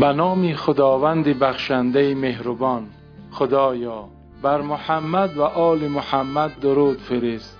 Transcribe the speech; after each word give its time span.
به 0.00 0.12
نام 0.12 0.54
خداوند 0.54 1.38
بخشنده 1.38 2.14
مهربان 2.14 2.86
خدایا 3.30 4.08
بر 4.42 4.60
محمد 4.60 5.36
و 5.36 5.42
آل 5.42 5.88
محمد 5.88 6.60
درود 6.60 6.98
فرست 6.98 7.58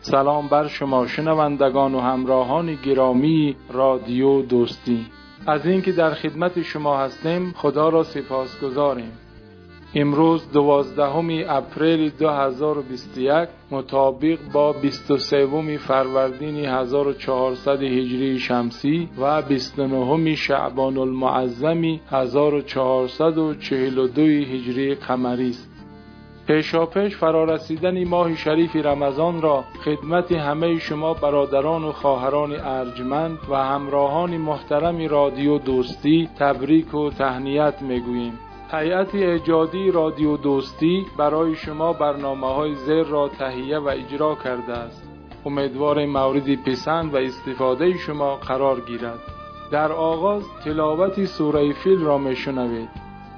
سلام 0.00 0.48
بر 0.48 0.68
شما 0.68 1.06
شنوندگان 1.06 1.94
و 1.94 2.00
همراهان 2.00 2.74
گرامی 2.74 3.56
رادیو 3.72 4.42
دوستی. 4.42 5.06
از 5.46 5.66
اینکه 5.66 5.92
در 5.92 6.14
خدمت 6.14 6.62
شما 6.62 6.98
هستیم 6.98 7.54
خدا 7.56 7.88
را 7.88 8.02
سپاسگزاریم. 8.02 9.12
امروز 9.96 10.52
دوازدهم 10.52 11.28
اپریل 11.48 12.10
2021 12.18 13.48
مطابق 13.70 14.38
با 14.52 14.72
23 14.72 15.78
فروردین 15.78 16.64
1400 16.64 17.82
هجری 17.82 18.38
شمسی 18.38 19.08
و 19.18 19.42
29 19.42 20.34
شعبان 20.34 20.98
المعظم 20.98 22.00
1442 22.10 24.22
هجری 24.22 24.94
قمری 24.94 25.50
است. 25.50 25.70
پیشاپیش 26.46 27.16
فرارسیدن 27.16 28.04
ماه 28.04 28.36
شریف 28.36 28.76
رمضان 28.76 29.42
را 29.42 29.64
خدمت 29.84 30.32
همه 30.32 30.78
شما 30.78 31.14
برادران 31.14 31.84
و 31.84 31.92
خواهران 31.92 32.52
ارجمند 32.52 33.38
و 33.50 33.56
همراهان 33.56 34.36
محترم 34.36 35.08
رادیو 35.08 35.58
دوستی 35.58 36.28
تبریک 36.38 36.94
و 36.94 37.10
تهنیت 37.10 37.82
می‌گوییم. 37.82 38.38
هیئت 38.72 39.14
ایجادی 39.14 39.90
رادیو 39.90 40.36
دوستی 40.36 41.06
برای 41.18 41.54
شما 41.54 41.92
برنامه 41.92 42.46
های 42.46 42.74
زیر 42.74 43.02
را 43.02 43.28
تهیه 43.28 43.78
و 43.78 43.88
اجرا 43.88 44.34
کرده 44.34 44.72
است. 44.72 45.08
امیدوار 45.46 46.06
مورد 46.06 46.54
پسند 46.54 47.14
و 47.14 47.16
استفاده 47.16 47.98
شما 47.98 48.36
قرار 48.36 48.80
گیرد. 48.80 49.18
در 49.70 49.92
آغاز 49.92 50.42
تلاوت 50.64 51.24
سوره 51.24 51.72
فیل 51.72 52.00
را 52.00 52.18
می 52.18 52.36
شنوید. 52.36 52.88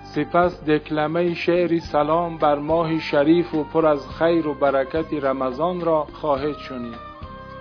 سپس 0.03 0.65
دکلمه 0.65 1.35
شعر 1.35 1.79
سلام 1.79 2.39
بر 2.39 2.59
ماه 2.59 2.99
شریف 2.99 3.55
و 3.55 3.65
پر 3.65 3.87
از 3.87 4.09
خیر 4.09 4.47
و 4.47 4.55
برکت 4.55 5.25
رمضان 5.25 5.81
را 5.81 6.07
خواهد 6.13 6.57
شنید. 6.57 7.07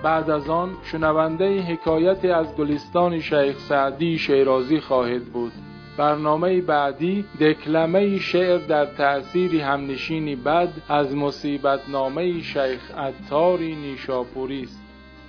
بعد 0.04 0.30
از 0.30 0.50
آن 0.50 0.70
شنونده 0.84 1.62
حکایت 1.62 2.26
از 2.26 2.56
گلستان 2.56 3.20
شیخ 3.20 3.60
سعدی 3.60 4.18
شیرازی 4.18 4.80
خواهد 4.80 5.26
بود. 5.26 5.52
برنامه 5.98 6.62
بعدی 6.62 7.26
دکلمه 7.42 8.20
شعر 8.20 8.58
در 8.58 8.86
تأثیر 8.86 9.62
همنشینی 9.62 10.36
بد 10.36 10.70
از 10.90 11.16
مصیبت 11.16 11.80
نامه 11.90 12.42
شیخ 12.42 12.92
عطاری 12.98 13.76
نیشاپوری 13.76 14.62
است. 14.62 14.82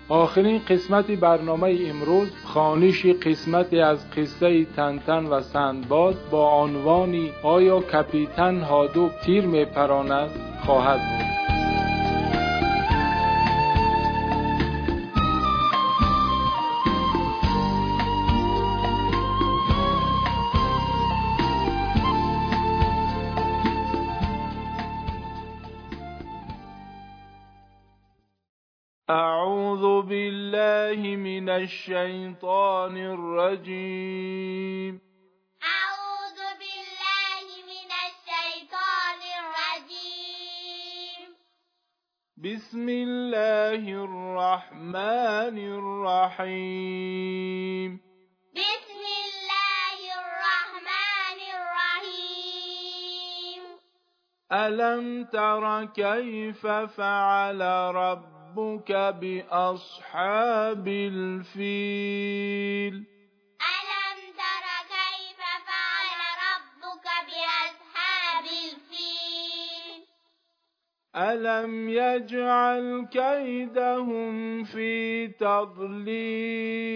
آخرین 0.08 0.60
قسمت 0.68 1.10
برنامه 1.10 1.78
امروز 1.86 2.28
خانش 2.44 3.06
قسمتی 3.06 3.80
از 3.80 4.10
قصه 4.10 4.64
تنتن 4.64 5.24
و 5.24 5.40
سندباد 5.40 6.16
با 6.30 6.62
عنوانی 6.62 7.32
آیا 7.42 7.80
کپیتن 7.80 8.60
هادو 8.60 9.10
تیر 9.24 9.46
می 9.46 9.64
پراند 9.64 10.30
خواهد 10.64 10.98
بود. 10.98 11.35
الشيطان 31.56 32.96
الرجيم. 32.96 35.00
أعوذ 35.62 36.38
بالله 36.60 37.46
من 37.72 37.90
الشيطان 38.08 39.20
الرجيم. 39.40 41.20
بسم 42.36 42.86
الله 42.88 43.82
الرحمن 44.04 45.56
الرحيم. 45.78 47.90
بسم 48.54 49.02
الله 49.26 49.98
الرحمن 50.20 51.38
الرحيم. 51.56 53.60
ألم 54.52 55.24
تر 55.24 55.84
كيف 55.84 56.66
فعل 56.66 57.60
ربك 57.94 58.35
بأصحاب 59.20 60.88
الفيل. 60.88 61.64
ألم 62.94 64.18
تر 64.36 64.66
كيف 64.88 65.40
فعل 65.66 66.20
ربك 66.46 67.06
بأصحاب 67.26 68.44
الفيل؟ 68.44 70.00
ألم 71.16 71.72
يجعل 71.88 73.06
كيدهم 73.12 74.64
في 74.64 75.26
تضليل؟ 75.28 76.86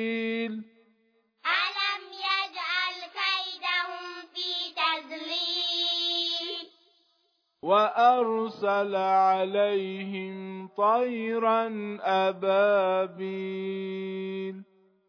وأرسل 7.70 8.96
عليهم 8.96 10.68
طيرا 10.68 11.68
أبابيل. 12.02 13.34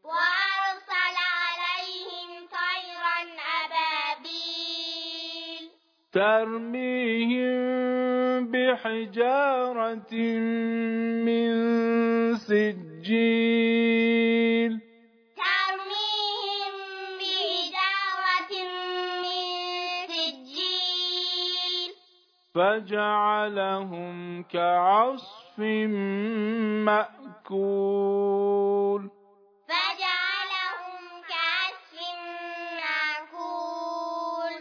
وأرسل 0.03 1.15
عليهم 1.41 2.29
طيرا 2.51 3.19
أبابيل. 3.61 4.43
ترميهم 6.13 7.51
بحجارة 8.51 10.13
من 11.25 11.51
سجيل. 12.35 14.10
فجعلهم 22.55 24.43
كعصف 24.43 25.59
مأكول. 26.85 29.09
فجعلهم 29.67 31.03
كعصف 31.29 31.91
معقول 32.81 34.53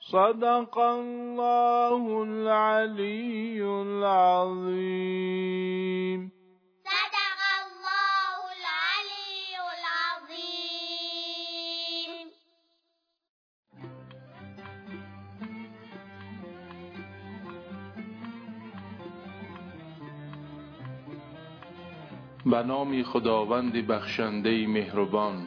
صدق 0.00 0.78
الله 0.78 2.22
العلي 2.22 3.62
العظيم. 3.82 5.18
به 22.46 22.62
نام 22.62 23.02
خداوند 23.02 23.86
بخشنده 23.86 24.66
مهربان. 24.66 25.46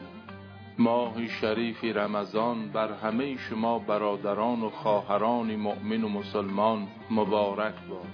ماه 0.78 1.28
شریف 1.28 1.84
رمضان 1.84 2.68
بر 2.68 2.92
همه 2.92 3.36
شما 3.36 3.78
برادران 3.78 4.62
و 4.62 4.70
خواهران 4.70 5.56
مؤمن 5.56 6.04
و 6.04 6.08
مسلمان 6.08 6.88
مبارک 7.10 7.74
باد. 7.90 8.06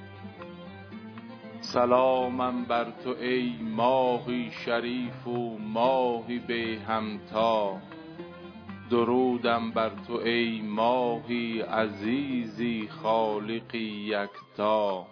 سلامم 1.60 2.64
بر 2.64 2.86
تو 3.04 3.14
ای 3.20 3.52
ماهی 3.62 4.50
شریف 4.50 5.26
و 5.26 5.58
ماهی 5.58 6.38
به 6.38 6.78
همتا. 6.88 7.76
درودم 8.90 9.70
بر 9.70 9.90
تو 10.06 10.12
ای 10.12 10.60
ماهی 10.60 11.60
عزیزی 11.60 12.88
خالقی 13.02 13.78
یکتا. 13.78 15.06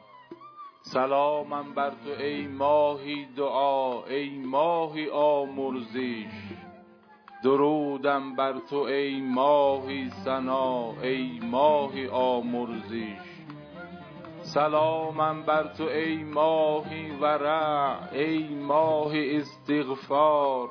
سلامم 0.93 1.75
بر 1.75 1.91
تو 1.91 2.23
ای 2.25 2.47
ماهی 2.47 3.27
دعا 3.37 4.05
ای 4.05 4.31
ماهی 4.31 5.09
آمرزش. 5.11 6.35
درودم 7.45 8.37
بر 8.37 8.59
تو 8.71 8.77
ای 8.77 9.21
ماهی 9.21 10.11
سنا 10.11 10.93
ای 11.03 11.41
ماهی 11.43 12.07
آمرزش. 12.07 13.27
سلامم 14.43 15.43
بر 15.43 15.75
تو 15.75 15.85
ای 15.85 16.17
ماهی 16.17 17.11
ورع 17.21 18.13
ای 18.13 18.55
ماهی 18.55 19.37
استغفار. 19.37 20.69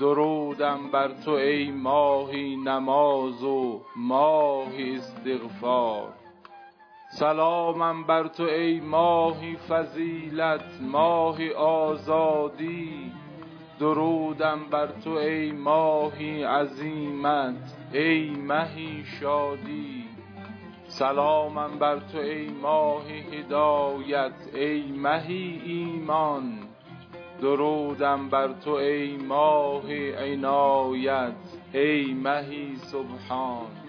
درودم 0.00 0.90
بر 0.92 1.08
تو 1.24 1.30
ای 1.30 1.70
ماهی 1.70 2.56
نماز 2.56 3.42
و 3.42 3.80
ماهی 3.96 4.96
استغفار. 4.96 6.23
سلامم 7.18 8.04
بر 8.04 8.26
تو 8.26 8.42
ای 8.42 8.80
ماهی 8.80 9.56
فضیلت 9.56 10.64
ماهی 10.80 11.52
آزادی. 11.52 13.12
درودم 13.80 14.58
بر 14.70 14.86
تو 14.86 15.10
ای 15.10 15.52
ماهی 15.52 16.42
عظیمت 16.42 17.76
ای 17.92 18.30
مهی 18.30 19.04
شادی. 19.20 20.04
سلامم 20.86 21.78
بر 21.78 21.98
تو 21.98 22.18
ای 22.18 22.48
ماهی 22.48 23.20
هدایت 23.20 24.54
ای 24.54 24.82
مهی 24.82 25.62
ایمان. 25.64 26.58
درودم 27.40 28.28
بر 28.28 28.52
تو 28.52 28.70
ای 28.70 29.16
ماهی 29.16 30.12
عنایت 30.12 31.34
ای 31.72 32.14
مهی 32.14 32.76
سبحان. 32.76 33.83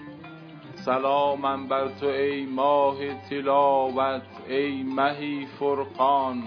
سلامم 0.86 1.68
بر 1.68 1.88
تو 1.88 2.06
ای 2.06 2.46
ماه 2.46 2.98
تلاوت 3.30 4.22
ای 4.48 4.84
مهی 4.84 5.46
فرقان. 5.46 6.44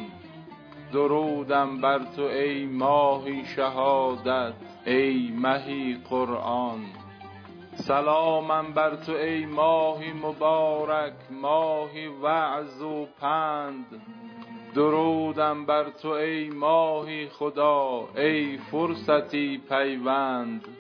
درودم 0.93 1.81
بر 1.81 1.99
تو 1.99 2.23
ای 2.23 2.67
ماهی 2.67 3.45
شهادت 3.45 4.53
ای 4.87 5.31
مهی 5.31 5.97
قرآن. 6.11 6.81
سلامم 7.75 8.73
بر 8.75 8.97
تو 8.97 9.13
ای 9.13 9.47
ماهی 9.47 10.13
مبارک 10.13 11.15
ماهی 11.31 12.07
وعظ 12.07 12.83
و 12.83 13.07
پند. 13.21 14.03
درودم 14.75 15.67
بر 15.67 15.91
تو 15.91 16.09
ای 16.09 16.51
ماهی 16.51 17.29
خدا 17.29 18.09
ای 18.17 18.59
فرصتی 18.59 19.63
پیوند. 19.69 20.78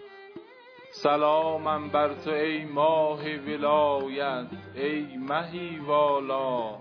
سلامم 1.02 1.88
بر 1.88 2.14
تو 2.14 2.30
ای 2.30 2.64
ماه 2.64 3.20
ولایت 3.46 4.46
ای 4.74 5.16
مهی 5.16 5.78
والا. 5.86 6.76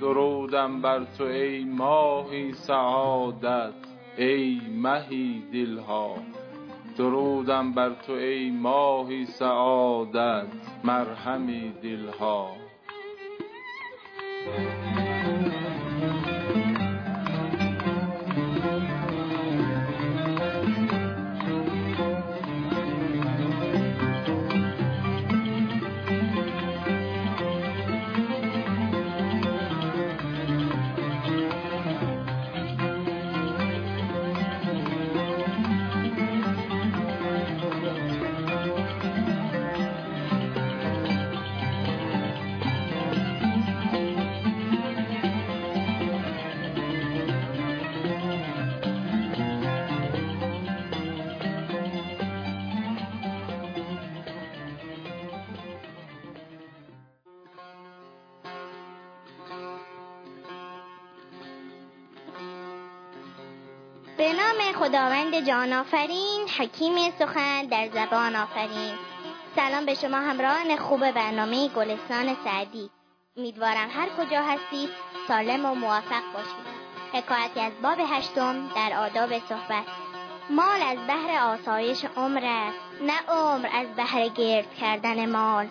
درودم 0.00 0.80
بر 0.80 1.04
تو 1.18 1.24
ای 1.24 1.64
ماهی 1.64 2.52
سعادت 2.52 3.72
ای 4.18 4.60
مهی 4.74 5.42
دلها. 5.52 6.14
درودم 6.98 7.72
بر 7.72 7.90
تو 8.06 8.12
ای 8.12 8.50
ماهی 8.50 9.24
سعادت 9.24 10.46
مرهمی 10.84 11.72
دلها. 11.82 12.50
به 64.22 64.32
نام 64.32 64.72
خداوند 64.72 65.46
جان 65.46 65.72
آفرین 65.72 66.48
حکیم 66.58 67.10
سخن 67.18 67.66
در 67.66 67.88
زبان 67.88 68.36
آفرین. 68.36 68.94
سلام 69.56 69.86
به 69.86 69.94
شما 69.94 70.16
همراهان 70.16 70.76
خوب 70.76 71.10
برنامه 71.10 71.68
گلستان 71.68 72.36
سعدی. 72.44 72.90
امیدوارم 73.36 73.88
هر 73.90 74.08
کجا 74.08 74.42
هستید 74.42 74.88
سالم 75.28 75.66
و 75.66 75.74
موفق 75.74 76.22
باشید. 76.34 76.66
حکایتی 77.12 77.60
از 77.60 77.72
باب 77.82 77.98
هشتم 78.08 78.68
در 78.76 78.92
آداب 78.96 79.38
صحبت. 79.38 79.84
مال 80.50 80.82
از 80.82 80.98
بهر 81.06 81.44
آسایش 81.44 82.04
عمر 82.16 82.44
است 82.44 83.02
نه 83.02 83.20
عمر 83.28 83.68
از 83.72 83.86
بهر 83.96 84.28
گرد 84.28 84.74
کردن 84.74 85.30
مال. 85.30 85.66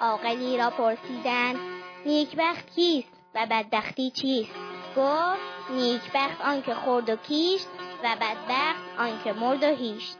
عاقلی 0.00 0.58
را 0.58 0.70
پرسیدند 0.70 1.56
نیکبخت 2.06 2.70
کیست 2.74 3.12
و 3.34 3.46
بدبختی 3.50 4.10
چیست؟ 4.10 4.54
گفت 4.96 5.70
نیکبخت 5.70 6.40
آنکه 6.44 6.74
خورد 6.74 7.10
و 7.10 7.16
کیشت 7.16 7.66
و 8.04 8.16
بدبخت 8.20 8.98
آنکه 8.98 9.32
مرد 9.32 9.62
و 9.62 9.66
هیشت 9.66 10.16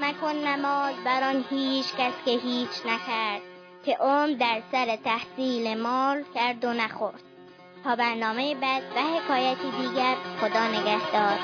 مکن 0.00 0.34
نماز 0.34 0.94
بر 1.04 1.28
آن 1.28 1.44
هیچ 1.50 1.86
کس 1.98 2.12
که 2.24 2.30
هیچ 2.30 2.86
نکرد 2.86 3.42
که 3.84 3.96
عمر 3.96 4.32
در 4.32 4.62
سر 4.72 4.96
تحصیل 4.96 5.80
مال 5.80 6.24
کرد 6.34 6.64
و 6.64 6.72
نخورد. 6.72 7.22
تا 7.84 7.96
برنامه 7.96 8.54
بعد 8.54 8.82
و 8.96 9.00
حکایتی 9.00 9.70
دیگر 9.70 10.16
خدا 10.40 10.66
نگهدار. 10.66 11.38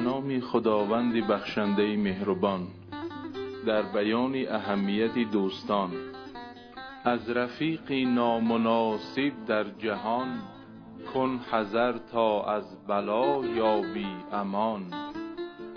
به 0.00 0.06
نام 0.06 0.40
خداوند 0.40 1.26
بخشنده 1.26 1.96
مهربان 1.96 2.66
در 3.66 3.82
بیان 3.82 4.34
اهمیت 4.48 5.18
دوستان. 5.32 5.90
از 7.04 7.30
رفیقی 7.30 8.04
نامناسب 8.04 9.32
در 9.46 9.64
جهان 9.64 10.42
کن 11.14 11.40
حذر 11.50 11.98
تا 12.12 12.44
از 12.44 12.86
بلا 12.86 13.46
یابی 13.46 14.06
امان. 14.32 14.82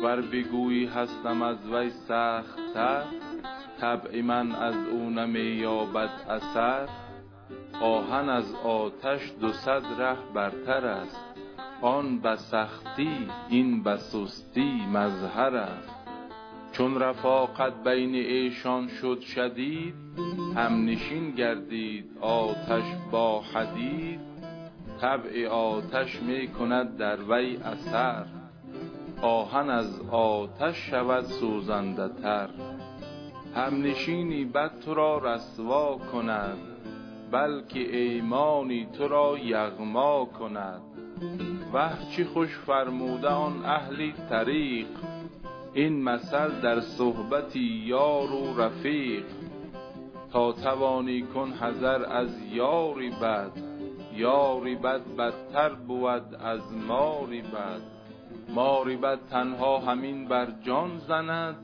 ور 0.04 0.22
بگویی 0.22 0.86
هستم 0.86 1.42
از 1.42 1.58
وی 1.72 1.90
سخت 1.90 2.74
تر 2.74 3.04
طبع 3.80 4.22
من 4.22 4.52
از 4.52 4.76
او 4.88 5.10
نمی 5.10 5.40
یابد 5.40 6.10
اثر. 6.30 6.90
آهن 7.82 8.30
از 8.30 8.56
آتش 8.56 9.34
دو 9.42 9.52
صد 9.52 9.84
ره 10.02 10.18
برتر 10.34 10.86
است. 10.86 11.33
آن 11.84 12.20
به 12.20 12.36
سختی 12.36 13.28
این 13.50 13.84
به 13.84 13.98
سستی 13.98 14.86
مظهر 14.94 15.56
است. 15.56 15.90
چون 16.72 17.00
رفاقت 17.00 17.84
بین 17.84 18.16
ایشان 18.16 18.88
شد 18.88 19.20
شدید 19.20 19.94
همنشین 20.56 21.32
گردید 21.32 22.06
آتش 22.22 22.84
با 23.12 23.42
حدید. 23.42 24.20
طبع 25.02 25.48
آتش 25.48 26.22
می 26.22 26.48
کند 26.48 26.98
در 26.98 27.18
وی 27.30 27.58
اثر 27.58 28.26
آهن 29.22 29.70
از 29.70 30.02
آتش 30.12 30.76
شود 30.90 31.24
سوزنده 31.24 32.10
تر. 32.22 32.50
همنشینی 33.56 34.46
بد 34.46 34.80
تو 34.86 34.94
را 34.94 35.18
رسوا 35.18 35.98
کند 36.12 36.58
بلکه 37.32 37.98
ایمانی 37.98 38.88
تو 38.98 39.08
را 39.08 39.38
یغما 39.38 40.26
کند. 40.26 40.82
وه 41.74 41.92
چه 42.16 42.26
خوش 42.26 42.50
فرموده 42.50 43.30
آن 43.30 43.66
اهل 43.66 44.12
طریق؟ 44.30 44.88
این 45.74 46.04
مثل 46.04 46.62
در 46.62 46.80
صحبت 46.80 47.56
یار 47.86 48.32
و 48.32 48.62
رفیق. 48.62 49.24
تا 50.32 50.52
توانی 50.52 51.22
کن 51.22 51.50
حذر 51.52 52.06
از 52.06 52.30
یاری 52.52 53.10
بد 53.10 53.52
یاری 54.16 54.76
بد 54.76 55.02
بدتر 55.18 55.70
بود 55.70 56.36
از 56.36 56.62
ماری 56.88 57.42
بد. 57.42 57.82
ماری 58.50 58.98
بد 58.98 59.20
تنها 59.30 59.80
همین 59.80 60.28
بر 60.28 60.48
جان 60.64 60.98
زند 60.98 61.56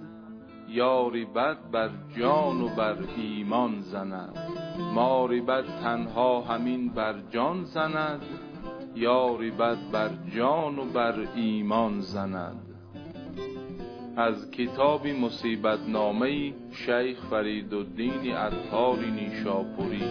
یاری 0.68 1.26
بد 1.26 1.58
بر 1.72 1.90
جان 2.18 2.62
و 2.62 2.76
بر 2.76 2.98
ایمان 3.18 3.82
زند. 3.82 4.38
ماری 4.94 5.42
بد 5.42 5.66
تنها 5.84 6.42
همین 6.42 6.90
بر 6.90 7.16
جان 7.32 7.64
زند 7.64 8.22
یاری 8.96 9.52
بد 9.52 9.78
بر 9.92 10.10
جان 10.36 10.80
و 10.80 10.86
بر 10.86 11.28
ایمان 11.36 12.02
زند. 12.02 12.62
از 14.18 14.52
کتاب 14.52 15.08
مصیبت 15.08 15.80
نامه 15.88 16.54
شیخ 16.72 17.18
فرید 17.30 17.74
الدین 17.74 18.32
عطاری 18.36 19.12
نیشاپوری. 19.12 20.04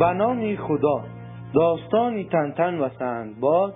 بنامی 0.00 0.56
خدا 0.56 1.04
داستانی 1.54 2.24
تنتن 2.24 2.78
و 2.78 2.88
سندباد. 2.98 3.74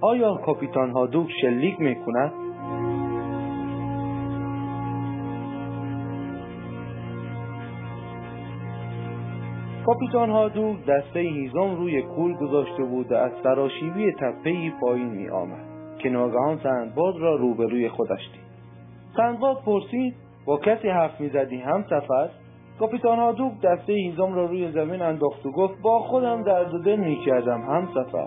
آیا 0.00 0.34
کاپیتان 0.34 0.90
هادوک 0.90 1.28
شلیک 1.40 1.80
می 1.80 1.94
کند؟ 1.94 2.32
کاپیتان 9.86 10.30
هادوک 10.30 10.86
دسته 10.86 11.20
هیزم 11.20 11.74
روی 11.74 12.02
کول 12.02 12.34
گذاشته 12.34 12.84
بود 12.84 13.12
و 13.12 13.14
از 13.14 13.32
سراشیبی 13.42 14.12
تپهای 14.12 14.72
پایین 14.80 15.10
می 15.10 15.28
آمد 15.28 15.64
که 15.98 16.08
ناگهان 16.08 16.58
سندباد 16.62 17.16
را 17.16 17.36
روبروی 17.36 17.88
خودش 17.88 18.30
دید. 18.32 18.50
سندباد 19.16 19.62
پرسید 19.66 20.14
با 20.46 20.56
کسی 20.56 20.88
حرف 20.88 21.20
می‌زدی؟ 21.20 21.56
هم 21.56 21.82
سفر؟ 21.82 22.28
کاپیتان 22.80 23.18
هادوک 23.18 23.52
دسته 23.62 23.92
هیزم 23.92 24.34
را 24.34 24.46
روی 24.46 24.72
زمین 24.72 25.02
انداخت 25.02 25.46
و 25.46 25.52
گفت 25.52 25.82
با 25.82 25.98
خودم 25.98 26.42
درد 26.42 26.74
و 26.74 26.78
دل 26.78 26.96
می‌کردم 26.96 27.60
هم 27.60 27.88
سفر. 27.94 28.26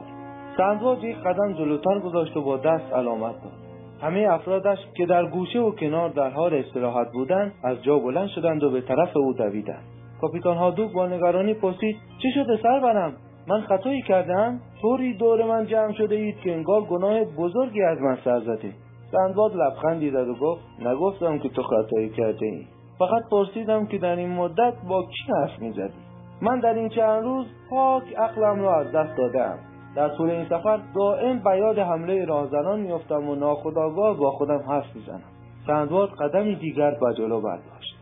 سندباد 0.57 1.03
یک 1.03 1.17
قدم 1.17 1.53
جلوتر 1.53 1.99
گذاشت 1.99 2.37
و 2.37 2.41
با 2.41 2.57
دست 2.57 2.93
علامت 2.93 3.33
داد. 3.43 3.53
همه 4.01 4.27
افرادش 4.29 4.77
که 4.97 5.05
در 5.05 5.25
گوشه 5.25 5.59
و 5.59 5.71
کنار 5.71 6.09
در 6.09 6.29
حال 6.29 6.53
استراحت 6.53 7.11
بودند 7.11 7.53
از 7.63 7.83
جا 7.83 7.99
بلند 7.99 8.27
شدند 8.27 8.63
و 8.63 8.69
به 8.69 8.81
طرف 8.81 9.17
او 9.17 9.33
دویدند. 9.33 9.83
کاپیتان 10.21 10.57
هادوک 10.57 10.93
با 10.93 11.07
نگرانی 11.07 11.53
پرسید 11.53 11.95
چه 12.23 12.29
شده 12.35 12.59
سرورم 12.63 13.13
من 13.47 13.61
خطایی 13.61 14.01
کردم؟ 14.01 14.59
طوری 14.81 15.13
دور 15.13 15.45
من 15.45 15.65
جمع 15.65 15.93
شده 15.93 16.15
اید 16.15 16.39
که 16.39 16.53
انگار 16.53 16.81
گناه 16.81 17.23
بزرگی 17.23 17.81
از 17.81 18.01
من 18.01 18.17
سر 18.23 18.39
زده. 18.39 18.73
سندباد 19.11 19.55
لبخندی 19.55 20.11
زد 20.11 20.27
و 20.27 20.35
گفت 20.35 20.61
نگفتم 20.85 21.39
که 21.39 21.49
تو 21.49 21.63
خطایی 21.63 22.09
کرده 22.09 22.45
ای 22.45 22.65
فقط 22.99 23.23
پرسیدم 23.31 23.85
که 23.85 23.97
در 23.97 24.15
این 24.15 24.29
مدت 24.29 24.73
با 24.89 25.03
کی 25.03 25.31
حرف 25.33 25.59
می‌زدی؟ 25.59 25.93
من 26.41 26.59
در 26.59 26.73
این 26.73 26.89
چند 26.89 27.23
روز 27.23 27.45
پاک 27.69 28.15
عقلم 28.17 28.59
را 28.59 28.79
از 28.79 28.91
دست 28.91 29.17
دادم. 29.17 29.59
در 29.95 30.09
طول 30.09 30.29
این 30.29 30.45
سفر 30.45 30.79
دائم 30.95 31.39
بیاد 31.39 31.79
حمله 31.79 32.25
راهزنان 32.25 32.79
میافتم 32.79 33.29
و 33.29 33.35
ناخداگاه 33.35 34.17
با 34.17 34.31
خودم 34.31 34.63
حرف 34.67 34.95
می‌زنم. 34.95 35.23
سندباد 35.67 36.09
قدمی 36.09 36.55
دیگر 36.55 36.91
به 36.91 37.13
جلو 37.17 37.41
برداشت 37.41 37.95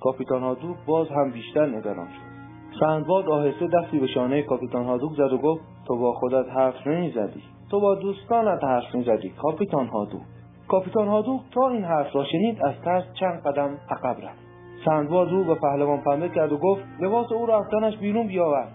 کاپیتان 0.00 0.42
هادوک 0.42 0.76
باز 0.86 1.08
هم 1.08 1.30
بیشتر 1.30 1.66
نگران 1.66 2.06
شد. 2.06 2.32
سندباد 2.80 3.28
آهسته 3.28 3.66
دستی 3.66 3.98
به 3.98 4.06
شانه 4.06 4.42
کاپیتان 4.42 4.84
هادوک 4.84 5.12
زد 5.12 5.32
و 5.32 5.38
گفت 5.38 5.62
تو 5.86 5.98
با 5.98 6.12
خودت 6.12 6.46
حرف 6.56 6.86
نمی‌زدی. 6.86 7.42
تو 7.70 7.80
با 7.80 7.94
دوستانت 7.94 8.64
حرف 8.64 8.94
می‌زدی 8.94 9.30
کاپیتان 9.30 9.86
هادوک. 9.86 10.22
کاپیتان 10.68 11.08
هادوک 11.08 11.40
تا 11.54 11.68
این 11.68 11.84
حرف 11.84 12.16
را 12.16 12.24
شنید 12.24 12.64
از 12.64 12.74
ترس 12.84 13.04
چند 13.20 13.42
قدم 13.42 13.78
عقب 13.90 14.16
رفت. 14.24 14.38
سندباد 14.84 15.30
رو 15.30 15.44
به 15.44 15.54
پهلوان 15.54 16.00
پنبه 16.00 16.28
کرد 16.28 16.52
و 16.52 16.58
گفت 16.58 16.82
لباس 17.00 17.32
او 17.32 17.46
را 17.46 17.58
از 17.58 17.64
تنش 17.70 17.96
بیرون 17.96 18.26
بیاور. 18.26 18.66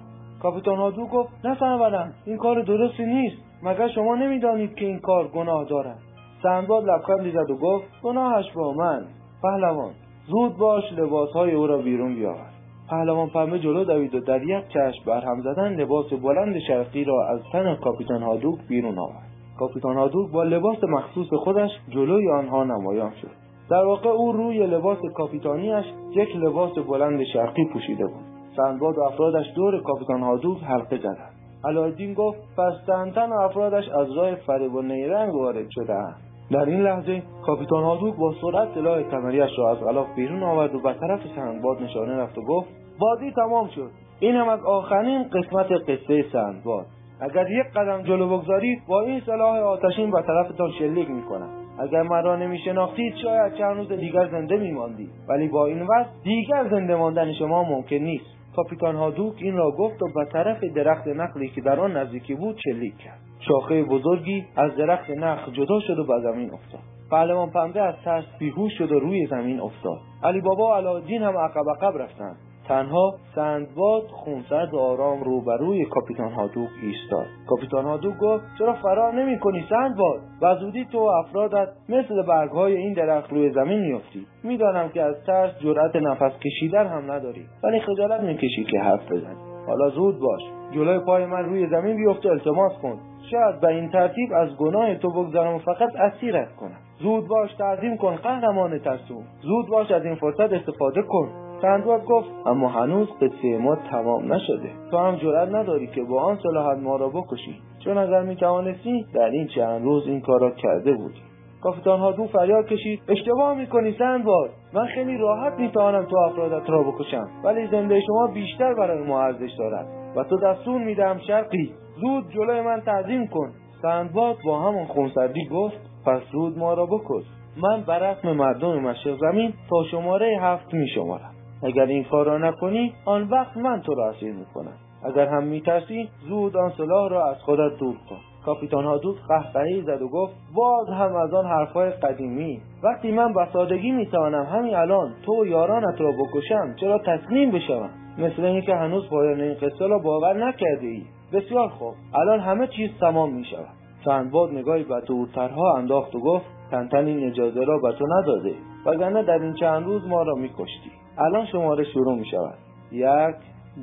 کاپیتان 0.42 0.78
هادوک 0.78 1.10
گفت 1.10 1.30
نه 1.46 1.60
سنورم 1.60 2.14
این 2.26 2.38
کار 2.38 2.62
درستی 2.62 3.06
نیست. 3.06 3.38
مگر 3.64 3.88
شما 3.88 4.16
نمی‌دانید 4.16 4.76
که 4.76 4.86
این 4.86 5.00
کار 5.00 5.28
گناه 5.28 5.66
دارد؟ 5.66 5.98
سندباد 6.44 6.90
لبخندی 6.90 7.32
زد 7.32 7.50
و 7.50 7.58
گفت 7.58 7.86
گناهش 8.04 8.52
با 8.52 8.74
من. 8.74 9.06
پهلوان 9.44 9.92
زود 10.28 10.58
باش 10.58 10.94
لباسهای 10.94 11.52
او 11.52 11.68
را 11.68 11.78
بیرون 11.78 12.16
بیاور. 12.16 12.50
پهلوان 12.90 13.30
پنبه 13.30 13.60
جلو 13.60 13.84
دوید 13.84 14.16
و 14.16 14.20
در 14.20 14.44
یک 14.44 14.68
چشم 14.68 15.06
برهم 15.06 15.42
زدن 15.42 15.74
لباس 15.74 16.14
بلند 16.14 16.60
شرقی 16.60 17.04
را 17.04 17.28
از 17.28 17.40
تن 17.52 17.76
کاپیتان 17.76 18.24
هادوک 18.24 18.60
بیرون 18.68 19.00
آورد. 19.00 19.27
کاپیتان 19.60 19.98
هادوک 19.98 20.32
با 20.32 20.44
لباس 20.44 20.84
مخصوص 20.84 21.28
خودش 21.34 21.70
جلوی 21.90 22.32
آنها 22.32 22.64
نمایان 22.64 23.12
شد. 23.22 23.32
در 23.70 23.86
واقع 23.86 24.10
او 24.10 24.32
روی 24.32 24.68
لباس 24.68 24.98
کاپیتانیش 25.16 25.86
یک 26.16 26.36
لباس 26.36 26.72
بلند 26.90 27.24
شرقی 27.24 27.66
پوشیده 27.74 28.06
بود. 28.06 28.24
سندباد 28.58 28.98
و 28.98 29.02
افرادش 29.02 29.46
دور 29.56 29.82
کاپیتان 29.82 30.22
هادوک 30.22 30.64
حلقه 30.64 30.98
زدند. 30.98 31.34
علایالدین 31.66 32.14
گفت 32.14 32.40
پس 32.58 32.74
تنتن 32.88 33.30
و 33.30 33.40
افرادش 33.40 33.90
از 33.90 34.12
راه 34.12 34.36
فریب 34.36 34.76
و 34.76 34.82
نیرنگ 34.82 35.36
وارد 35.36 35.66
شدهاند. 35.70 36.16
در 36.52 36.66
این 36.66 36.82
لحظه 36.82 37.24
کاپیتان 37.46 37.84
هادوک 37.84 38.16
با 38.16 38.34
سرعت 38.42 38.74
سلاح 38.74 39.02
کمریاش 39.02 39.52
را 39.58 39.72
از 39.72 39.78
غلاف 39.78 40.08
بیرون 40.16 40.44
آورد 40.44 40.76
و 40.76 40.80
به 40.80 40.94
طرف 40.94 41.20
سندباد 41.36 41.82
نشانه 41.82 42.18
رفت 42.18 42.38
و 42.38 42.42
گفت 42.42 42.68
بازی 43.00 43.32
تمام 43.32 43.68
شد. 43.68 43.90
این 44.20 44.36
هم 44.36 44.50
از 44.50 44.60
آخرین 44.66 45.24
قسمت 45.24 45.72
قصه 45.72 46.26
سندباد. 46.34 46.86
اگر 47.22 47.52
یک 47.52 47.66
قدم 47.76 48.02
جلو 48.02 48.38
بگذارید 48.38 48.82
با 48.88 49.02
این 49.02 49.22
سلاح 49.26 49.60
آتشین 49.60 50.12
به 50.12 50.22
طرفتان 50.22 50.72
شلیک 50.72 51.10
می‌کنم. 51.10 51.50
اگر 51.80 52.02
مرا 52.02 52.36
نمیشناختید 52.36 53.16
شاید 53.16 53.54
چند 53.54 53.78
روز 53.78 53.92
دیگر 53.92 54.28
زنده 54.28 54.58
میماندید. 54.58 55.10
ولی 55.30 55.48
با 55.48 55.66
این 55.66 55.82
وضع 55.82 56.10
دیگر 56.24 56.68
زنده 56.70 56.96
ماندن 56.96 57.34
شما 57.34 57.64
ممکن 57.64 57.96
نیست. 57.96 58.26
کاپیتان 58.56 58.96
هادوک 58.96 59.34
این 59.38 59.58
را 59.58 59.72
گفت 59.72 60.02
و 60.02 60.08
به 60.16 60.26
طرف 60.26 60.64
درخت 60.64 61.08
نخلی 61.08 61.48
که 61.48 61.62
در 61.62 61.80
آن 61.80 61.98
نزدیکی 61.98 62.36
بود 62.36 62.58
شلیک 62.64 62.98
کرد. 62.98 63.20
شاخه 63.40 63.84
بزرگی 63.84 64.46
از 64.56 64.76
درخت 64.76 65.10
نخل 65.10 65.52
جدا 65.52 65.80
شد 65.80 66.00
و 66.00 66.04
به 66.04 66.20
زمین 66.24 66.54
افتاد. 66.54 66.82
پهلوان 67.12 67.50
پنبه 67.50 67.82
از 67.82 67.96
ترس 68.06 68.26
بیهوش 68.40 68.78
شد 68.78 68.92
و 68.92 69.00
روی 69.00 69.26
زمین 69.26 69.60
افتاد. 69.60 69.98
علی 70.24 70.42
بابا 70.42 70.70
و 70.70 70.74
علادین 70.74 71.24
هم 71.24 71.38
عقب 71.38 71.70
عقب 71.70 72.02
رفتند. 72.02 72.38
تنها 72.68 73.16
سندباد 73.36 74.04
خونسرد 74.08 74.74
و 74.74 74.80
آرام 74.80 75.24
روبروی 75.24 75.86
کاپیتان 75.86 76.32
هادوک 76.32 76.70
ایستاد. 76.82 77.26
کاپیتان 77.48 77.86
هادوک 77.86 78.18
گفت 78.18 78.44
چرا 78.60 78.74
فرار 78.74 79.14
نمی 79.14 79.40
کنی 79.40 79.66
سندباد؟ 79.70 80.20
و 80.42 80.56
زودی 80.56 80.86
تو 80.86 81.00
و 81.00 81.04
افرادت 81.04 81.68
مثل 81.90 82.22
برگهای 82.28 82.78
این 82.78 82.94
درخت 82.94 83.34
روی 83.34 83.52
زمین 83.52 83.80
میافتی. 83.80 84.28
می‌دانم 84.44 84.90
که 84.90 85.02
از 85.04 85.16
ترس 85.28 85.60
جرأت 85.60 85.96
نفس 85.96 86.32
کشیدن 86.40 86.88
هم 86.88 87.12
نداری 87.12 87.46
ولی 87.64 87.80
خجالت 87.80 88.22
می‌کشی 88.22 88.64
که 88.64 88.80
حرف 88.80 89.12
بزنی. 89.12 89.58
حالا 89.68 89.90
زود 89.90 90.20
باش. 90.20 90.42
جلوی 90.72 91.00
پای 91.00 91.26
من 91.26 91.46
روی 91.46 91.68
زمین 91.68 91.98
بیفته 91.98 92.30
التماس 92.30 92.74
کن. 92.82 93.00
شاید 93.32 93.60
به 93.60 93.68
این 93.68 93.90
ترتیب 93.90 94.34
از 94.34 94.56
گناه 94.58 94.96
تو 94.96 95.10
بگذرم 95.10 95.56
و 95.56 95.60
فقط 95.60 95.96
اسیرت 95.96 96.56
کنم. 96.56 96.78
زود 97.00 97.28
باش 97.28 97.54
تعظیم 97.54 97.98
کن 97.98 98.16
قهرمان 98.16 98.80
ترسو 98.80 99.22
زود 99.42 99.68
باش 99.68 99.92
از 99.92 100.06
این 100.06 100.16
فرصت 100.16 100.54
استفاده 100.54 101.02
کن. 101.02 101.47
سندباد 101.62 102.06
گفت 102.06 102.28
اما 102.46 102.68
هنوز 102.68 103.08
قصه 103.22 103.58
ما 103.58 103.76
تمام 103.76 104.34
نشده. 104.34 104.70
تو 104.92 104.98
هم 104.98 105.16
جرأت 105.16 105.50
نداری 105.50 105.88
که 105.88 106.04
با 106.04 106.22
آن 106.22 106.38
صلاحت 106.44 106.78
ما 106.78 106.96
را 106.96 107.10
بکشی. 107.10 107.62
چون 107.84 107.98
اگر 107.98 108.24
می‌توانستی 108.24 109.06
در 109.14 109.30
این 109.30 109.48
چند 109.48 109.84
روز 109.84 110.08
این 110.08 110.22
کار 110.22 110.42
را 110.42 110.52
کرده 110.52 110.94
بودی. 110.94 111.22
کاپیتان 111.62 112.00
هادو 112.00 112.28
فریاد 112.28 112.68
کشید 112.68 113.02
اشتباه 113.08 113.58
می‌کنی 113.58 113.96
سندباد 114.00 114.50
من 114.74 114.86
خیلی 114.86 115.18
راحت 115.18 115.60
می‌توانم 115.60 116.06
تو 116.06 116.18
افرادت 116.18 116.70
را 116.70 116.84
بکشم 116.84 117.28
ولی 117.44 117.68
زنده 117.68 118.02
شما 118.02 118.28
بیشتر 118.28 118.74
برای 118.74 119.04
ما 119.04 119.22
ارزش 119.22 119.52
دارد. 119.60 119.88
و 120.16 120.24
تو 120.24 120.38
دستور 120.38 120.82
می‌دهم 120.82 121.20
شرقی. 121.28 121.74
زود 122.02 122.30
جلوی 122.30 122.62
من 122.62 122.82
تعظیم 122.82 123.28
کن. 123.28 123.50
سندباد 123.82 124.36
با 124.46 124.60
همان 124.60 124.86
خونسردی 124.86 125.48
گفت 125.52 125.78
پس 126.06 126.22
زود 126.32 126.58
ما 126.58 126.74
را 126.74 126.86
بکش. 126.86 127.26
من 127.62 127.82
بر 127.82 128.12
رسم 128.12 128.32
مردم 128.32 128.80
مشرق 128.80 129.18
زمین 129.20 129.54
تا 129.70 129.84
شماره 129.92 130.38
هفت 130.42 130.74
می 130.74 130.88
شمارم 130.88 131.37
اگر 131.64 131.86
این 131.86 132.04
کار 132.04 132.26
را 132.26 132.38
نکنی 132.38 132.94
آن 133.06 133.30
وقت 133.30 133.58
من 133.58 133.82
تو 133.82 133.96
را 133.96 134.10
اسیر 134.10 134.34
می‌کنم. 134.34 134.74
اگر 135.04 135.28
هم 135.28 135.44
میترسی 135.44 136.10
زود 136.28 136.58
آن 136.58 136.72
سلاح 136.78 137.10
را 137.10 137.30
از 137.30 137.38
خودت 137.38 137.78
دور 137.80 137.96
کن. 138.10 138.18
کاپیتان 138.46 138.86
هادوک 138.86 139.16
قهقههای 139.28 139.82
زد 139.82 140.02
و 140.02 140.08
گفت 140.08 140.34
باز 140.56 140.90
هم 140.90 141.16
از 141.16 141.34
آن 141.34 141.46
حرفهای 141.46 141.90
قدیمی. 141.90 142.62
وقتی 142.84 143.12
من 143.12 143.34
به 143.34 143.48
سادگی 143.54 143.92
می‌توانم 143.92 144.44
همین 144.44 144.76
الان 144.76 145.14
تو 145.26 145.42
و 145.42 145.46
یارانت 145.46 146.02
را 146.02 146.12
بکشم 146.12 146.76
چرا 146.80 146.98
تسلیم 147.06 147.52
بشوم؟ 147.52 147.90
مثل 148.18 148.46
اینکه 148.46 148.76
هنوز 148.76 149.10
پایان 149.10 149.42
این 149.42 149.54
قصه 149.54 149.88
را 149.88 150.00
باور 150.00 150.48
نکرده 150.48 150.88
ای 150.88 151.04
بسیار 151.34 151.68
خوب. 151.68 151.94
الان 152.16 152.40
همه 152.40 152.68
چیز 152.68 152.90
تمام 153.00 153.34
می 153.34 153.46
شود 153.46 153.68
سندباد 154.06 154.52
نگاهی 154.52 154.84
به 154.84 155.02
دورترها 155.08 155.78
انداخت 155.78 156.16
و 156.16 156.20
گفت 156.20 156.46
تنتن 156.72 157.06
این 157.06 157.28
اجازه 157.28 157.64
را 157.64 157.78
به 157.78 157.92
تو 157.92 158.06
نداده. 158.08 158.54
وگرنه 158.86 159.24
در 159.24 159.40
این 159.40 159.54
چند 159.54 159.86
روز 159.86 160.08
ما 160.08 160.24
را 160.24 160.36
میکشتی. 160.36 160.92
الان 161.20 161.46
شماره 161.46 161.84
شروع 161.84 162.16
می 162.16 162.26
شود 162.26 162.58
یک 162.92 163.36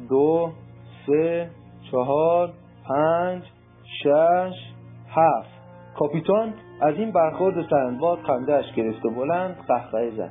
دو 0.08 0.50
سه 1.06 1.50
چهار 1.90 2.52
پنج 2.88 3.42
شش 4.02 4.52
هفت. 5.08 5.54
کاپیتان 5.98 6.54
از 6.80 6.94
این 6.94 7.12
برخورد 7.12 7.66
سندباد 7.70 8.18
خندهاش 8.18 8.72
گرفت 8.76 9.04
و 9.04 9.10
بلند 9.10 9.56
قهقهه 9.68 10.10
زد. 10.10 10.30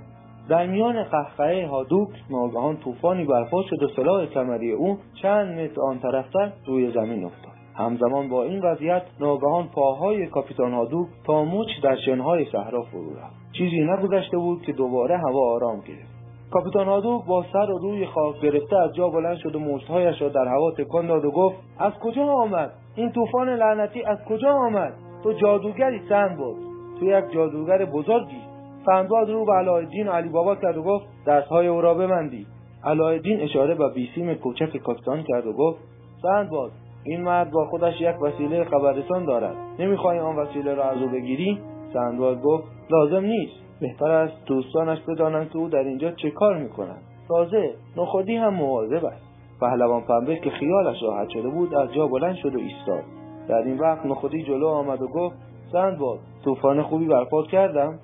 در 0.49 0.67
میان 0.67 1.03
قهقهه 1.03 1.67
هادوک 1.67 2.09
ناگهان 2.29 2.77
طوفانی 2.77 3.25
برپا 3.25 3.63
شد 3.69 3.83
و 3.83 3.87
سلاح 3.95 4.25
کمری 4.25 4.71
او 4.71 4.97
چند 5.21 5.59
متر 5.59 5.81
آن 5.81 5.99
طرفتر 5.99 6.51
روی 6.67 6.91
زمین 6.91 7.25
افتاد. 7.25 7.53
همزمان 7.75 8.29
با 8.29 8.43
این 8.43 8.61
وضعیت 8.61 9.03
ناگهان 9.19 9.67
پاهای 9.67 10.27
کاپیتان 10.27 10.73
هادوک 10.73 11.07
تا 11.25 11.45
مچ 11.45 11.67
در 11.83 11.95
شنهای 12.05 12.45
صحرا 12.51 12.81
فرو 12.81 13.15
رفت 13.15 13.35
چیزی 13.57 13.79
نگذشته 13.79 14.37
بود 14.37 14.61
که 14.61 14.73
دوباره 14.73 15.17
هوا 15.17 15.53
آرام 15.55 15.79
گرفت. 15.79 16.12
کاپیتان 16.53 16.87
هادوک 16.87 17.25
با 17.25 17.45
سر 17.53 17.71
و 17.71 17.77
روی 17.77 18.05
خاک 18.05 18.41
گرفته 18.41 18.77
از 18.77 18.95
جا 18.95 19.09
بلند 19.09 19.37
شد 19.37 19.55
و 19.55 19.59
مشتهایش 19.59 20.21
را 20.21 20.29
در 20.29 20.47
هوا 20.47 20.71
تکان 20.71 21.07
داد 21.07 21.25
و 21.25 21.31
گفت 21.31 21.55
از 21.79 21.93
کجا 21.93 22.23
آمد؟ 22.23 22.71
این 22.95 23.11
طوفان 23.11 23.49
لعنتی 23.49 24.03
از 24.03 24.17
کجا 24.29 24.51
آمد؟ 24.51 24.93
تو 25.23 25.33
جادوگری 25.33 26.01
سند 26.09 26.37
بود 26.37 26.57
تو 26.99 27.05
یک 27.05 27.23
جادوگر 27.33 27.85
بزرگی. 27.85 28.41
سندباد 28.85 29.29
رو 29.29 29.45
به 29.45 29.51
علایالدین 29.51 30.07
علی 30.07 30.29
بابا 30.29 30.55
کرد 30.55 30.77
و 30.77 30.83
گفت 30.83 31.05
دستهای 31.27 31.67
او 31.67 31.81
را 31.81 31.93
ببندید 31.93 32.47
علایالدین 32.83 33.41
اشاره 33.41 33.75
به 33.75 33.89
بیسیم 33.89 34.33
کوچک 34.33 34.77
کاپیتان 34.77 35.23
کرد 35.23 35.47
و 35.47 35.53
گفت 35.53 35.79
سندباد 36.21 36.71
این 37.03 37.21
مرد 37.21 37.51
با 37.51 37.65
خودش 37.65 38.01
یک 38.01 38.21
وسیله 38.21 38.63
خبررسان 38.63 39.25
دارد. 39.25 39.55
نمی‌خواهی 39.79 40.19
آن 40.19 40.35
وسیله 40.35 40.73
را 40.73 40.83
از 40.83 41.01
او 41.01 41.09
بگیری؟ 41.09 41.59
سندباد 41.93 42.41
گفت 42.41 42.63
لازم 42.89 43.25
نیست. 43.25 43.62
بهتر 43.83 44.11
است 44.11 44.45
دوستانش 44.45 44.99
بدانند 45.07 45.49
که 45.49 45.57
او 45.57 45.69
در 45.69 45.83
اینجا 45.83 46.11
چه 46.11 46.31
کار 46.31 46.57
می‌کنند 46.57 47.01
تازه 47.27 47.73
نخودی 47.97 48.35
هم 48.35 48.53
مواظب 48.53 49.05
است. 49.05 49.23
پهلوان 49.61 50.01
پنبه 50.01 50.35
که 50.35 50.49
خیالش 50.49 51.03
راحت 51.03 51.29
شده 51.29 51.49
بود 51.49 51.75
از 51.75 51.93
جا 51.93 52.07
بلند 52.07 52.35
شد 52.35 52.55
و 52.55 52.59
ایستاد. 52.59 53.03
در 53.47 53.61
این 53.63 53.79
وقت 53.79 54.05
نخودی 54.05 54.43
جلو 54.43 54.67
آمد 54.67 55.01
و 55.01 55.07
گفت 55.07 55.35
سندباد 55.71 56.19
طوفان 56.43 56.81
خوبی 56.81 57.05
برپا 57.05 57.43
کردم. 57.43 57.99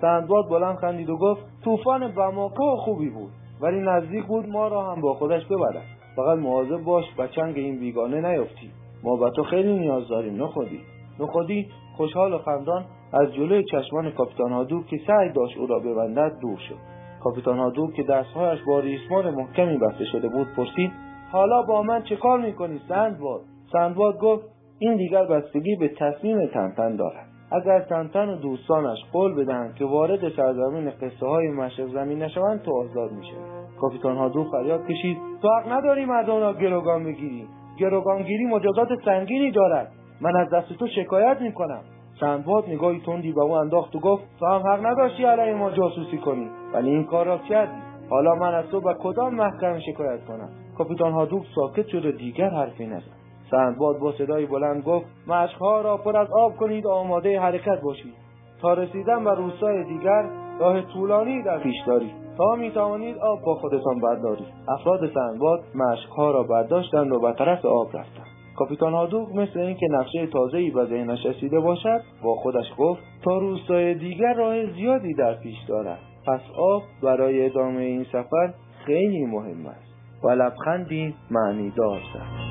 سندباد 0.00 0.48
بلند 0.48 0.76
خندید 0.76 1.10
و 1.10 1.16
گفت 1.16 1.42
طوفان 1.64 2.14
بماکا 2.14 2.76
خوبی 2.76 3.08
بود 3.10 3.30
ولی 3.60 3.80
نزدیک 3.80 4.24
بود 4.24 4.48
ما 4.48 4.68
را 4.68 4.92
هم 4.92 5.00
با 5.00 5.14
خودش 5.14 5.46
ببرد. 5.46 5.82
فقط 6.16 6.38
مواظب 6.38 6.84
باش 6.84 7.04
و 7.18 7.26
چنگ 7.26 7.56
این 7.56 7.80
بیگانه 7.80 8.30
نیفتی 8.30 8.70
ما 9.04 9.16
به 9.16 9.30
تو 9.30 9.42
خیلی 9.42 9.78
نیاز 9.78 10.08
داریم 10.08 10.42
نخودی. 10.42 10.80
نخودی 11.20 11.68
خوشحال 11.96 12.32
و 12.32 12.38
خندان 12.38 12.84
از 13.12 13.34
جلوی 13.34 13.64
چشمان 13.64 14.10
کاپیتان 14.10 14.52
هادو 14.52 14.82
که 14.82 14.96
سعی 15.06 15.32
داشت 15.32 15.58
او 15.58 15.66
را 15.66 15.78
ببندد 15.78 16.38
دور 16.40 16.58
شد. 16.68 16.76
کاپیتان 17.22 17.58
هادو 17.58 17.90
که 17.96 18.02
دستهایش 18.02 18.60
با 18.66 18.80
ریسمان 18.80 19.30
محکمی 19.34 19.78
بسته 19.78 20.04
شده 20.04 20.28
بود 20.28 20.46
پرسید 20.56 20.92
حالا 21.32 21.62
با 21.62 21.82
من 21.82 22.02
چه 22.02 22.16
کار 22.16 22.40
می‌کنی 22.40 22.80
سندباد؟ 22.88 23.40
سندباد 23.72 24.18
گفت 24.18 24.44
این 24.78 24.96
دیگر 24.96 25.24
بستگی 25.24 25.76
به 25.76 25.88
تصمیم 25.88 26.46
تنتن 26.46 26.96
دارد. 26.96 27.26
اگر 27.52 27.80
تنتن 27.80 28.28
و 28.28 28.36
دوستانش 28.36 28.98
قول 29.12 29.34
بدهند 29.34 29.74
که 29.74 29.84
وارد 29.84 30.28
سرزمین 30.28 30.90
قصه 30.90 31.26
های 31.26 31.48
مشرق 31.48 31.88
زمین 31.88 32.22
نشوند 32.22 32.62
تو 32.62 32.72
آزاد 32.76 33.12
میشه 33.12 33.34
کاپیتان 33.80 34.16
هادو 34.16 34.44
فریاد 34.44 34.86
کشید 34.86 35.18
تو 35.42 35.48
حق 35.48 35.72
نداری 35.72 36.04
مردان 36.04 36.40
را 36.40 36.54
گروگان 36.54 37.04
بگیری. 37.04 37.46
گروگانگیری 37.78 38.46
مجازات 38.46 38.88
سنگینی 39.04 39.50
دارد. 39.50 39.92
من 40.20 40.36
از 40.36 40.50
دست 40.50 40.72
تو 40.72 40.86
شکایت 40.86 41.40
می‌کنم. 41.40 41.80
سندباد 42.20 42.68
نگاهی 42.68 43.00
تندی 43.06 43.32
به 43.32 43.40
او 43.40 43.52
انداخت 43.52 43.96
و 43.96 44.00
گفت 44.00 44.22
تو 44.40 44.46
هم 44.46 44.60
حق 44.60 44.86
نداشتی 44.86 45.24
علیه 45.24 45.54
ما 45.54 45.70
جاسوسی 45.70 46.18
کنی 46.18 46.50
ولی 46.74 46.90
این 46.90 47.04
کار 47.04 47.26
را 47.26 47.38
کردی. 47.38 47.80
حالا 48.10 48.34
من 48.34 48.54
از 48.54 48.64
تو 48.66 48.80
به 48.80 48.94
کدام 48.94 49.34
محکمه 49.34 49.80
شکایت 49.80 50.24
کنم؟ 50.24 50.48
کاپیتان 50.78 51.12
هادوک 51.12 51.42
ساکت 51.54 51.88
شد 51.88 52.06
و 52.06 52.12
دیگر 52.12 52.48
حرفی 52.50 52.86
نزد. 52.86 53.20
سندباد 53.50 53.98
با 53.98 54.12
صدای 54.12 54.46
بلند 54.46 54.84
گفت 54.84 55.06
مشقها 55.26 55.80
را 55.80 55.96
پر 55.96 56.16
از 56.16 56.28
آب 56.32 56.56
کنید 56.56 56.86
آماده 56.86 57.40
حرکت 57.40 57.80
باشید. 57.80 58.14
تا 58.62 58.74
رسیدن 58.74 59.24
به 59.24 59.34
روستای 59.34 59.84
دیگر 59.84 60.30
راه 60.60 60.82
طولانی 60.82 61.42
در 61.42 61.58
پیش 61.58 61.76
دارید. 61.86 62.12
تا 62.38 62.54
می 62.54 62.70
توانید 62.70 63.18
آب 63.18 63.42
با 63.42 63.54
خودتان 63.54 64.00
بردارید. 64.00 64.46
افراد 64.68 65.00
سندباد 65.14 65.60
مشقها 65.74 66.30
را 66.30 66.42
برداشتند 66.42 67.12
و 67.12 67.20
به 67.20 67.32
طرف 67.32 67.64
آب 67.64 67.86
رفتند. 67.86 68.29
کاپیتان 68.60 68.92
هادوک 68.92 69.28
مثل 69.34 69.60
اینکه 69.60 69.86
نقشه 69.90 70.26
تازه‌ای 70.26 70.70
به 70.70 70.84
ذهنش 70.84 71.26
رسیده 71.26 71.60
باشد 71.60 72.00
با 72.22 72.34
خودش 72.34 72.66
گفت 72.78 73.00
تا 73.24 73.38
روستای 73.38 73.94
دیگر 73.94 74.34
راه 74.34 74.72
زیادی 74.72 75.14
در 75.14 75.34
پیش 75.34 75.56
دارد. 75.68 75.98
پس 76.26 76.40
آب 76.56 76.82
برای 77.02 77.46
ادامه 77.46 77.82
این 77.82 78.04
سفر 78.04 78.54
خیلی 78.86 79.24
مهم 79.24 79.66
است 79.66 80.24
و 80.24 80.28
لبخندی 80.28 81.14
معنی 81.30 81.70
داشت. 81.70 82.49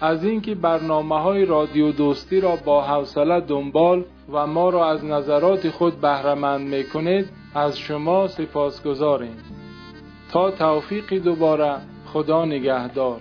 از 0.00 0.24
اینکه 0.24 0.54
برنامه 0.54 1.20
های 1.20 1.44
رادیو 1.44 1.92
دوستی 1.92 2.40
را 2.40 2.56
با 2.56 2.82
حوصله 2.82 3.40
دنبال 3.40 4.04
و 4.32 4.46
ما 4.46 4.70
را 4.70 4.90
از 4.90 5.04
نظرات 5.04 5.70
خود 5.70 6.00
بهرهمند 6.00 6.74
می 6.74 6.84
کنید 6.84 7.28
از 7.54 7.78
شما 7.78 8.26
سپاسگزاریم. 8.28 9.36
تا 10.32 10.50
توفیقی 10.50 11.18
دوباره 11.18 11.76
خدا 12.12 12.44
نگهدار. 12.44 13.20